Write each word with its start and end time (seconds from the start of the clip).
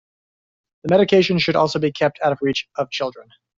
The 0.83 0.89
medication 0.91 1.37
should 1.37 1.55
also 1.55 1.77
be 1.77 1.91
kept 1.91 2.17
out 2.23 2.31
of 2.31 2.39
reach 2.41 2.67
of 2.75 2.89
children. 2.89 3.29